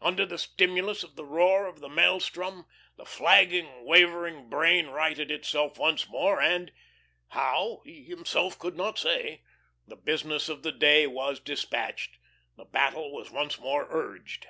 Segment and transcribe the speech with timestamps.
[0.00, 2.66] Under the stimulus of the roar of the maelstrom,
[2.96, 6.72] the flagging, wavering brain righted itself once more, and
[7.28, 9.44] how, he himself could not say
[9.86, 12.16] the business of the day was despatched,
[12.56, 14.48] the battle was once more urged.